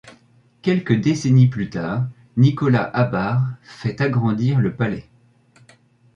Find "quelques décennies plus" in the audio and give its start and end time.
0.63-1.69